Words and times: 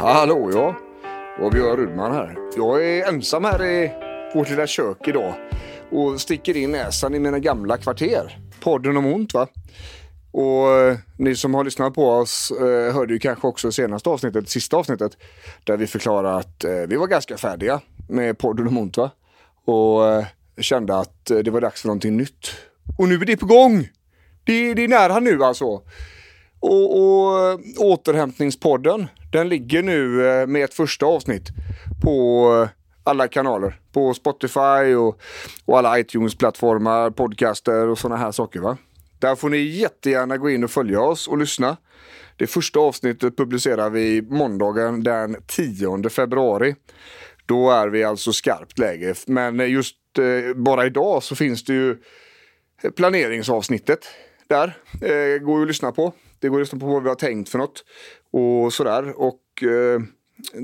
Hallå 0.00 0.50
ja, 0.54 0.76
och 1.40 1.52
Björn 1.52 1.76
Rudman 1.76 2.12
här. 2.12 2.36
Jag 2.56 2.84
är 2.84 3.08
ensam 3.08 3.44
här 3.44 3.64
i 3.64 3.92
vårt 4.34 4.50
lilla 4.50 4.66
kök 4.66 5.08
idag 5.08 5.34
och 5.90 6.20
sticker 6.20 6.56
in 6.56 6.72
näsan 6.72 7.14
i 7.14 7.18
mina 7.18 7.38
gamla 7.38 7.76
kvarter. 7.76 8.38
Podden 8.60 8.96
om 8.96 9.06
ont 9.06 9.34
va? 9.34 9.48
Och 10.32 10.70
eh, 10.70 10.98
ni 11.16 11.36
som 11.36 11.54
har 11.54 11.64
lyssnat 11.64 11.94
på 11.94 12.10
oss 12.10 12.50
eh, 12.50 12.94
hörde 12.94 13.12
ju 13.12 13.18
kanske 13.18 13.46
också 13.46 13.72
senaste 13.72 14.10
avsnittet, 14.10 14.48
sista 14.48 14.76
avsnittet, 14.76 15.16
där 15.64 15.76
vi 15.76 15.86
förklarade 15.86 16.36
att 16.36 16.64
eh, 16.64 16.72
vi 16.72 16.96
var 16.96 17.06
ganska 17.06 17.36
färdiga 17.36 17.80
med 18.08 18.38
podden 18.38 18.68
om 18.68 18.78
ont 18.78 18.96
va? 18.96 19.10
Och 19.64 20.08
eh, 20.08 20.26
kände 20.60 20.98
att 20.98 21.30
eh, 21.30 21.38
det 21.38 21.50
var 21.50 21.60
dags 21.60 21.80
för 21.80 21.88
någonting 21.88 22.16
nytt. 22.16 22.50
Och 22.98 23.08
nu 23.08 23.14
är 23.14 23.24
det 23.24 23.36
på 23.36 23.46
gång! 23.46 23.88
Det, 24.44 24.74
det 24.74 24.84
är 24.84 24.88
nära 24.88 25.20
nu 25.20 25.44
alltså. 25.44 25.82
Och, 26.60 26.98
och 26.98 27.50
eh, 27.50 27.58
återhämtningspodden, 27.78 29.06
den 29.32 29.48
ligger 29.48 29.82
nu 29.82 30.28
eh, 30.28 30.46
med 30.46 30.64
ett 30.64 30.74
första 30.74 31.06
avsnitt 31.06 31.48
på 32.02 32.46
eh, 32.62 32.68
alla 33.04 33.28
kanaler. 33.28 33.80
På 33.92 34.14
Spotify 34.14 34.94
och, 34.94 35.20
och 35.64 35.78
alla 35.78 35.98
iTunes-plattformar, 35.98 37.10
podcaster 37.10 37.88
och 37.88 37.98
sådana 37.98 38.16
här 38.16 38.32
saker. 38.32 38.60
va. 38.60 38.76
Där 39.18 39.36
får 39.36 39.48
ni 39.50 39.58
jättegärna 39.58 40.36
gå 40.36 40.50
in 40.50 40.64
och 40.64 40.70
följa 40.70 41.00
oss 41.00 41.28
och 41.28 41.38
lyssna. 41.38 41.76
Det 42.36 42.46
första 42.46 42.80
avsnittet 42.80 43.36
publicerar 43.36 43.90
vi 43.90 44.22
måndagen 44.22 45.02
den 45.02 45.36
10 45.46 46.08
februari. 46.10 46.74
Då 47.46 47.70
är 47.70 47.88
vi 47.88 48.04
alltså 48.04 48.32
skarpt 48.32 48.78
läge. 48.78 49.14
Men 49.26 49.70
just 49.70 49.96
eh, 50.18 50.54
bara 50.56 50.86
idag 50.86 51.22
så 51.22 51.34
finns 51.34 51.64
det 51.64 51.72
ju 51.72 51.96
planeringsavsnittet 52.96 54.08
där. 54.48 54.76
Eh, 55.02 55.38
går 55.38 55.56
ju 55.56 55.62
att 55.62 55.68
lyssna 55.68 55.92
på. 55.92 56.12
Det 56.38 56.48
går 56.48 56.56
att 56.56 56.62
lyssna 56.62 56.78
på 56.78 56.86
vad 56.86 57.02
vi 57.02 57.08
har 57.08 57.16
tänkt 57.16 57.48
för 57.48 57.58
något 57.58 57.84
och 58.30 58.72
sådär. 58.72 59.20
Och 59.20 59.62
eh, 59.62 60.00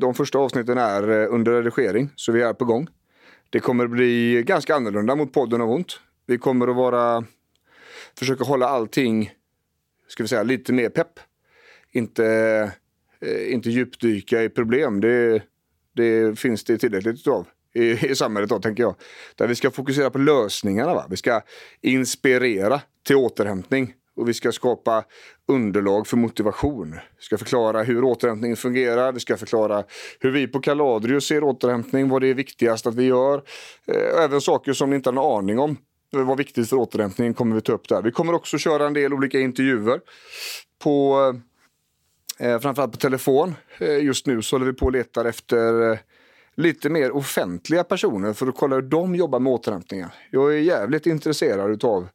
de 0.00 0.14
första 0.14 0.38
avsnitten 0.38 0.78
är 0.78 1.10
eh, 1.10 1.34
under 1.34 1.62
redigering, 1.62 2.10
så 2.16 2.32
vi 2.32 2.42
är 2.42 2.52
på 2.52 2.64
gång. 2.64 2.88
Det 3.50 3.60
kommer 3.60 3.86
bli 3.86 4.42
ganska 4.42 4.74
annorlunda 4.74 5.16
mot 5.16 5.32
podden 5.32 5.60
av 5.60 5.70
ont. 5.70 6.00
Vi 6.26 6.38
kommer 6.38 6.68
att 6.68 6.76
vara, 6.76 7.24
försöka 8.18 8.44
hålla 8.44 8.66
allting, 8.66 9.30
ska 10.08 10.22
vi 10.22 10.28
säga, 10.28 10.42
lite 10.42 10.72
mer 10.72 10.88
pepp. 10.88 11.20
Inte, 11.92 12.26
eh, 13.20 13.52
inte 13.52 13.70
djupdyka 13.70 14.42
i 14.42 14.48
problem. 14.48 15.00
Det, 15.00 15.42
det 15.96 16.38
finns 16.38 16.64
det 16.64 16.78
tillräckligt 16.78 17.26
av 17.26 17.46
i, 17.74 18.06
i 18.10 18.14
samhället 18.14 18.50
då, 18.50 18.58
tänker 18.58 18.82
jag. 18.82 18.94
Där 19.34 19.46
vi 19.46 19.54
ska 19.54 19.70
fokusera 19.70 20.10
på 20.10 20.18
lösningarna. 20.18 20.94
Va? 20.94 21.06
Vi 21.10 21.16
ska 21.16 21.42
inspirera 21.80 22.80
till 23.06 23.16
återhämtning 23.16 23.94
och 24.20 24.28
vi 24.28 24.34
ska 24.34 24.52
skapa 24.52 25.04
underlag 25.48 26.06
för 26.06 26.16
motivation. 26.16 26.90
Vi 26.92 27.22
ska 27.22 27.38
förklara 27.38 27.82
hur 27.82 28.04
återhämtningen 28.04 28.56
fungerar. 28.56 29.12
Vi 29.12 29.20
ska 29.20 29.36
förklara 29.36 29.84
hur 30.20 30.30
vi 30.30 30.46
på 30.46 30.60
Kaladrio 30.60 31.20
ser 31.20 31.44
återhämtning, 31.44 32.08
vad 32.08 32.22
det 32.22 32.28
är 32.28 32.34
viktigast 32.34 32.86
att 32.86 32.94
vi 32.94 33.04
gör. 33.04 33.42
Eh, 33.86 34.24
även 34.24 34.40
saker 34.40 34.72
som 34.72 34.90
ni 34.90 34.96
inte 34.96 35.10
har 35.10 35.14
en 35.14 35.38
aning 35.38 35.58
om 35.58 35.76
eh, 36.16 36.22
vad 36.22 36.38
viktigt 36.38 36.68
för 36.68 36.76
återhämtningen 36.76 37.34
kommer 37.34 37.54
vi 37.54 37.60
ta 37.60 37.72
upp 37.72 37.88
där. 37.88 38.02
Vi 38.02 38.10
kommer 38.10 38.34
också 38.34 38.58
köra 38.58 38.86
en 38.86 38.92
del 38.92 39.12
olika 39.14 39.40
intervjuer 39.40 40.00
på 40.82 41.18
eh, 42.40 42.52
eh 42.52 42.60
framförallt 42.60 42.92
på 42.92 42.98
telefon. 42.98 43.54
Just 44.00 44.26
nu 44.26 44.42
så 44.42 44.56
håller 44.56 44.66
vi 44.66 44.72
på 44.72 44.86
och 44.86 44.92
letar 44.92 45.24
efter 45.24 45.98
lite 46.56 46.90
mer 46.90 47.16
offentliga 47.16 47.84
personer 47.84 48.32
för 48.32 48.46
att 48.46 48.56
kolla 48.56 48.74
hur 48.74 48.82
de 48.82 49.14
jobbar 49.14 49.40
med 49.40 49.52
återhämtningen. 49.52 50.08
Jag 50.30 50.54
är 50.54 50.58
jävligt 50.58 51.06
intresserad 51.06 51.70
utav 51.70 52.08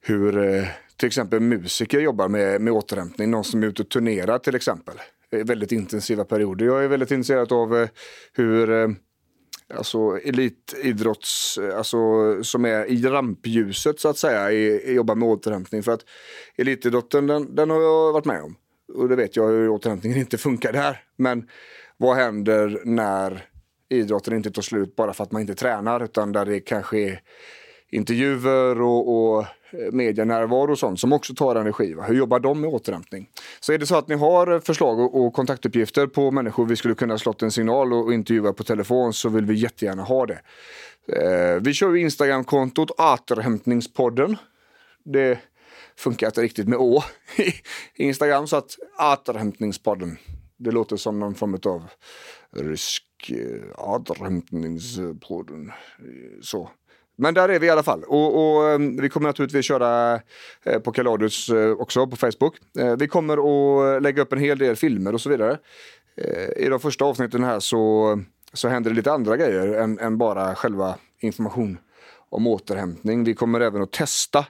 hur 0.00 0.64
till 0.98 1.06
exempel 1.06 1.40
musiker 1.40 2.00
jobbar 2.00 2.28
med, 2.28 2.60
med 2.60 2.72
återhämtning. 2.72 3.30
Någon 3.30 3.44
som 3.44 3.62
är 3.62 3.66
ute 3.66 3.82
och 3.82 3.88
turnerar 3.88 4.38
till 4.38 4.54
exempel. 4.54 4.94
Väldigt 5.30 5.72
intensiva 5.72 6.24
perioder. 6.24 6.66
Jag 6.66 6.84
är 6.84 6.88
väldigt 6.88 7.10
intresserad 7.10 7.52
av 7.52 7.76
eh, 7.76 7.88
hur 8.32 8.70
eh, 8.70 8.88
alltså 9.74 9.98
elitidrotts, 10.24 11.58
eh, 11.58 11.78
alltså 11.78 11.98
som 12.44 12.64
är 12.64 12.84
i 12.84 13.02
rampljuset 13.02 14.00
så 14.00 14.08
att 14.08 14.18
säga, 14.18 14.52
i, 14.52 14.94
jobbar 14.94 15.14
med 15.14 15.28
återhämtning. 15.28 15.82
För 15.82 15.92
att 15.92 16.04
elitidrotten, 16.56 17.26
den, 17.26 17.54
den 17.54 17.70
har 17.70 17.82
jag 17.82 18.12
varit 18.12 18.24
med 18.24 18.42
om. 18.42 18.56
Och 18.94 19.08
det 19.08 19.16
vet 19.16 19.36
jag 19.36 19.48
hur 19.48 19.68
återhämtningen 19.68 20.18
inte 20.18 20.38
funkar 20.38 20.72
där. 20.72 21.02
Men 21.16 21.48
vad 21.96 22.16
händer 22.16 22.80
när 22.84 23.44
idrotten 23.88 24.34
inte 24.34 24.50
tar 24.50 24.62
slut 24.62 24.96
bara 24.96 25.12
för 25.12 25.24
att 25.24 25.32
man 25.32 25.40
inte 25.40 25.54
tränar 25.54 26.04
utan 26.04 26.32
där 26.32 26.44
det 26.44 26.60
kanske 26.60 26.98
är 26.98 27.20
intervjuer 27.90 28.80
och, 28.80 29.14
och 29.14 29.40
eh, 29.70 29.92
medienärvaro 29.92 30.72
och 30.72 30.78
sånt 30.78 31.00
som 31.00 31.12
också 31.12 31.34
tar 31.34 31.56
energi. 31.56 31.94
Va? 31.94 32.02
Hur 32.02 32.14
jobbar 32.14 32.40
de 32.40 32.60
med 32.60 32.70
återhämtning? 32.70 33.28
Så 33.60 33.72
är 33.72 33.78
det 33.78 33.86
så 33.86 33.96
att 33.96 34.08
ni 34.08 34.14
har 34.14 34.52
eh, 34.52 34.60
förslag 34.60 35.00
och, 35.00 35.26
och 35.26 35.32
kontaktuppgifter 35.32 36.06
på 36.06 36.30
människor 36.30 36.66
vi 36.66 36.76
skulle 36.76 36.94
kunna 36.94 37.18
slått 37.18 37.42
en 37.42 37.50
signal 37.50 37.92
och, 37.92 38.04
och 38.04 38.14
intervjua 38.14 38.52
på 38.52 38.64
telefon 38.64 39.12
så 39.12 39.28
vill 39.28 39.44
vi 39.44 39.54
jättegärna 39.54 40.02
ha 40.02 40.26
det. 40.26 40.40
Eh, 41.12 41.60
vi 41.60 41.74
kör 41.74 41.94
ju 41.94 42.00
Instagramkontot 42.00 42.90
Återhämtningspodden. 42.90 44.36
Det 45.04 45.38
funkar 45.96 46.26
inte 46.26 46.42
riktigt 46.42 46.68
med 46.68 46.78
Å 46.78 47.02
i 47.94 48.04
Instagram 48.04 48.46
så 48.46 48.56
att 48.56 48.76
Återhämtningspodden. 49.00 50.16
Det 50.56 50.70
låter 50.70 50.96
som 50.96 51.20
någon 51.20 51.34
form 51.34 51.58
av 51.66 51.88
rysk 52.56 53.04
eh, 53.30 53.88
återhämtningspodden. 53.88 55.72
Så. 56.42 56.70
Men 57.20 57.34
där 57.34 57.48
är 57.48 57.58
vi 57.58 57.66
i 57.66 57.70
alla 57.70 57.82
fall. 57.82 58.04
Och, 58.04 58.56
och 58.56 58.68
ehm, 58.68 58.96
vi 58.96 59.08
kommer 59.08 59.28
naturligtvis 59.28 59.66
köra 59.66 60.20
eh, 60.64 60.78
på 60.78 60.92
Kaladius 60.92 61.48
eh, 61.48 61.70
också 61.70 62.06
på 62.06 62.16
Facebook. 62.16 62.56
Eh, 62.78 62.96
vi 62.96 63.08
kommer 63.08 63.36
att 63.36 64.02
lägga 64.02 64.22
upp 64.22 64.32
en 64.32 64.38
hel 64.38 64.58
del 64.58 64.76
filmer 64.76 65.14
och 65.14 65.20
så 65.20 65.30
vidare. 65.30 65.58
I 66.56 66.68
de 66.68 66.80
första 66.80 67.04
avsnitten 67.04 67.44
här 67.44 67.60
så, 67.60 68.20
så 68.52 68.68
händer 68.68 68.90
det 68.90 68.96
lite 68.96 69.12
andra 69.12 69.36
grejer 69.36 69.66
än, 69.66 69.98
än 69.98 70.18
bara 70.18 70.54
själva 70.54 70.94
information 71.20 71.78
om 72.28 72.46
återhämtning. 72.46 73.24
Vi 73.24 73.34
kommer 73.34 73.60
även 73.60 73.82
att 73.82 73.92
testa 73.92 74.46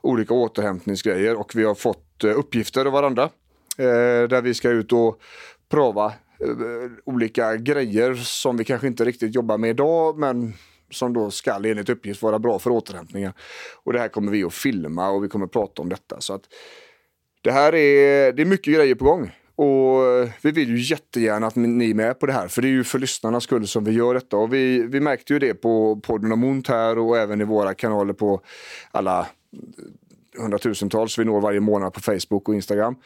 olika 0.00 0.34
återhämtningsgrejer 0.34 1.34
och 1.34 1.52
vi 1.54 1.64
har 1.64 1.74
fått 1.74 2.24
uppgifter 2.24 2.84
av 2.84 2.92
varandra. 2.92 3.28
Där 3.76 4.42
vi 4.42 4.54
ska 4.54 4.70
ut 4.70 4.92
och 4.92 5.20
prova 5.70 6.12
olika 7.04 7.56
grejer 7.56 8.14
som 8.14 8.56
vi 8.56 8.64
kanske 8.64 8.86
inte 8.86 9.04
riktigt 9.04 9.34
jobbar 9.34 9.58
med 9.58 9.70
idag 9.70 10.18
men 10.18 10.54
som 10.92 11.12
då 11.12 11.30
ska 11.30 11.54
enligt 11.54 11.88
uppgift 11.88 12.22
vara 12.22 12.38
bra 12.38 12.58
för 12.58 12.70
återhämtningen. 12.70 13.32
Och 13.84 13.92
det 13.92 13.98
här 13.98 14.08
kommer 14.08 14.32
vi 14.32 14.44
att 14.44 14.54
filma 14.54 15.10
och 15.10 15.24
vi 15.24 15.28
kommer 15.28 15.46
att 15.46 15.52
prata 15.52 15.82
om 15.82 15.88
detta. 15.88 16.20
Så 16.20 16.34
att 16.34 16.42
det 17.42 17.52
här 17.52 17.74
är, 17.74 18.32
det 18.32 18.42
är 18.42 18.46
mycket 18.46 18.74
grejer 18.74 18.94
på 18.94 19.04
gång. 19.04 19.30
Och 19.56 20.28
vi 20.42 20.50
vill 20.50 20.68
ju 20.68 20.80
jättegärna 20.80 21.46
att 21.46 21.56
ni 21.56 21.90
är 21.90 21.94
med 21.94 22.20
på 22.20 22.26
det 22.26 22.32
här, 22.32 22.48
för 22.48 22.62
det 22.62 22.68
är 22.68 22.70
ju 22.70 22.84
för 22.84 22.98
lyssnarnas 22.98 23.44
skull 23.44 23.66
som 23.66 23.84
vi 23.84 23.92
gör 23.92 24.14
detta. 24.14 24.36
Och 24.36 24.54
vi, 24.54 24.82
vi 24.82 25.00
märkte 25.00 25.32
ju 25.32 25.38
det 25.38 25.54
på 25.54 26.00
podden 26.02 26.32
om 26.32 26.44
ont 26.44 26.68
här 26.68 26.98
och 26.98 27.18
även 27.18 27.40
i 27.40 27.44
våra 27.44 27.74
kanaler 27.74 28.12
på 28.12 28.40
alla 28.90 29.26
hundratusentals 30.38 31.18
vi 31.18 31.24
når 31.24 31.40
varje 31.40 31.60
månad 31.60 31.92
på 31.92 32.00
Facebook 32.00 32.48
och 32.48 32.54
Instagram. 32.54 32.96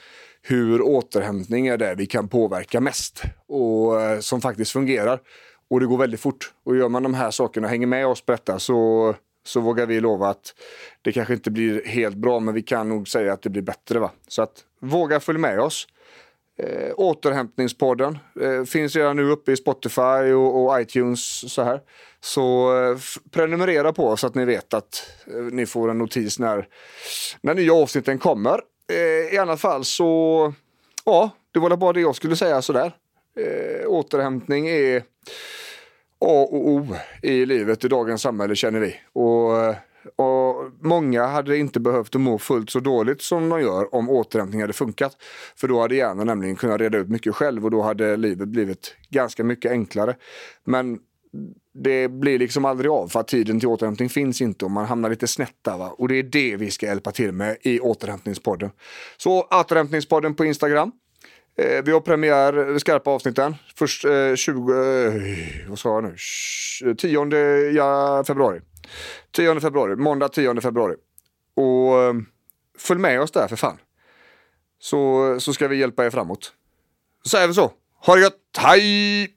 Hur 0.43 0.83
återhämtning 0.83 1.67
är 1.67 1.77
det 1.77 1.95
vi 1.95 2.07
kan 2.07 2.29
påverka 2.29 2.81
mest 2.81 3.23
och 3.47 4.01
eh, 4.01 4.19
som 4.21 4.41
faktiskt 4.41 4.73
fungerar. 4.73 5.21
Och 5.69 5.81
det 5.81 5.87
går 5.87 5.99
väldigt 5.99 6.21
fort. 6.21 6.53
Och 6.65 6.77
gör 6.77 6.89
man 6.89 7.03
de 7.03 7.15
här 7.15 7.31
sakerna, 7.31 7.69
hänger 7.69 7.87
med 7.87 8.07
oss 8.07 8.21
på 8.21 8.33
detta 8.33 8.59
så, 8.59 9.15
så 9.45 9.61
vågar 9.61 9.87
vi 9.87 10.01
lova 10.01 10.29
att 10.29 10.55
det 11.03 11.13
kanske 11.13 11.35
inte 11.35 11.51
blir 11.51 11.85
helt 11.85 12.17
bra 12.17 12.41
men 12.41 12.55
vi 12.55 12.63
kan 12.63 12.89
nog 12.89 13.09
säga 13.09 13.33
att 13.33 13.43
det 13.43 13.51
blir 13.51 13.63
bättre. 13.63 13.99
Va? 13.99 14.11
Så 14.29 14.43
att 14.43 14.65
våga 14.81 15.21
följa 15.21 15.41
med 15.41 15.61
oss. 15.61 15.87
Eh, 16.59 16.93
återhämtningspodden 16.97 18.19
eh, 18.41 18.65
finns 18.65 18.97
redan 18.97 19.17
nu 19.17 19.31
uppe 19.31 19.53
i 19.53 19.57
Spotify 19.57 20.33
och, 20.33 20.65
och 20.65 20.81
iTunes. 20.81 21.53
Så 21.55 21.63
här. 21.63 21.81
Så 22.21 22.77
eh, 22.83 22.99
prenumerera 23.31 23.93
på 23.93 24.09
oss 24.09 24.21
så 24.21 24.27
att 24.27 24.35
ni 24.35 24.45
vet 24.45 24.75
att 24.75 25.11
eh, 25.27 25.43
ni 25.43 25.67
får 25.67 25.91
en 25.91 25.99
notis 25.99 26.39
när, 26.39 26.69
när 27.41 27.55
nya 27.55 27.75
avsnitten 27.75 28.19
kommer. 28.19 28.61
Eh, 28.91 29.35
I 29.35 29.39
alla 29.39 29.57
fall 29.57 29.85
så, 29.85 30.53
ja, 31.05 31.31
det 31.53 31.59
var 31.59 31.77
bara 31.77 31.93
det 31.93 32.01
jag 32.01 32.17
skulle 32.17 32.37
säga 32.37 32.63
sådär. 32.63 32.93
Eh, 33.37 33.87
återhämtning 33.87 34.69
är 34.69 35.03
A 36.19 36.49
och 36.51 36.69
O 36.69 36.87
i 37.23 37.47
livet 37.47 37.85
i 37.85 37.89
dagens 37.89 38.23
samhälle 38.23 38.57
känner 38.57 38.81
vi. 38.81 38.97
Och 39.13 39.77
och 40.17 40.73
många 40.81 41.27
hade 41.27 41.57
inte 41.57 41.81
behövt 41.81 42.15
att 42.15 42.21
må 42.21 42.39
fullt 42.39 42.71
så 42.71 42.81
dåligt 42.81 43.23
som 43.23 43.49
de 43.49 43.61
gör 43.61 43.95
om 43.95 44.11
återhämtning 44.11 44.61
hade 44.61 44.73
funkat. 44.73 45.17
För 45.57 45.69
då 45.69 45.81
hade 45.81 45.97
hjärnan 45.97 46.27
nämligen 46.27 46.57
kunnat 46.57 46.81
reda 46.81 46.99
ut 46.99 47.09
mycket 47.09 47.35
själv 47.35 47.65
och 47.65 47.71
då 47.71 47.83
hade 47.83 48.17
livet 48.17 48.49
blivit 48.49 48.95
ganska 49.11 49.45
mycket 49.45 49.71
enklare. 49.71 50.17
Men 50.65 50.99
det 51.75 52.09
blir 52.09 52.39
liksom 52.39 52.65
aldrig 52.65 52.91
av 52.91 53.09
för 53.09 53.21
att 53.21 53.29
tiden 53.29 53.61
till 53.61 53.69
återhämtning 53.69 54.09
finns 54.09 54.41
inte 54.41 54.65
och 54.65 54.71
man 54.71 54.87
hamnar 54.87 55.11
lite 55.11 55.27
snett 55.27 55.57
där. 55.63 55.79
Va? 55.79 55.95
Och 55.99 56.09
det 56.09 56.19
är 56.19 56.23
det 56.23 56.57
vi 56.57 56.71
ska 56.71 56.87
hjälpa 56.87 57.11
till 57.13 57.33
med 57.33 57.57
i 57.63 57.81
återhämtningspodden. 57.81 58.71
Så 59.17 59.43
återhämtningspodden 59.43 60.35
på 60.35 60.45
Instagram. 60.45 60.93
Eh, 61.59 61.83
vi 61.85 61.93
har 61.93 62.01
premiär, 62.01 62.79
skarpa 62.79 63.11
avsnitten. 63.11 63.55
Först 63.75 64.05
eh, 64.05 64.35
20, 64.35 64.73
eh, 64.73 65.69
vad 65.69 65.79
sa 65.79 65.89
jag 65.89 66.05
nu? 66.05 66.95
10 66.95 67.71
ja, 67.71 68.25
februari. 68.27 68.61
10 69.33 69.61
februari, 69.61 69.97
måndag 69.97 70.29
10 70.29 70.61
februari. 70.61 70.95
Och 71.57 72.03
eh, 72.03 72.15
följ 72.79 73.01
med 73.01 73.21
oss 73.21 73.31
där 73.31 73.49
för 73.49 73.57
fan. 73.57 73.79
Så, 74.79 75.41
så 75.41 75.53
ska 75.53 75.69
vi 75.69 75.77
hjälpa 75.77 76.07
er 76.07 76.11
framåt. 76.11 76.53
Så 77.23 77.29
säger 77.29 77.49
vi 77.49 77.55
så. 77.55 77.73
Ha 78.07 78.15
det 78.15 78.21
gött, 78.21 78.41
hej! 78.59 79.37